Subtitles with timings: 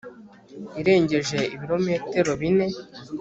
[0.79, 2.65] irengeje ibirometero bine